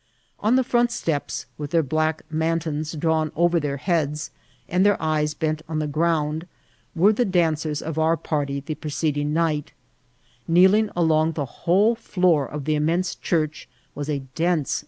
[0.39, 4.31] On the front steps, with their black mantons drawn over their heads,
[4.67, 6.47] and their eyes bent on the ground,
[6.95, 9.73] were the dan cers of our party the preceding night;
[10.47, 14.79] kneeling along the whob floor of the immense phurch was a dense ▲ COCK riOHT.